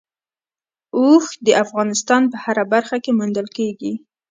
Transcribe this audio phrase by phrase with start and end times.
[0.97, 3.93] اوښ د افغانستان په هره برخه کې موندل کېږي.